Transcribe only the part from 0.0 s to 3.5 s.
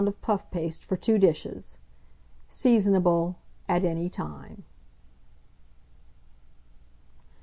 of puff paste for 2 dishes. Seasonable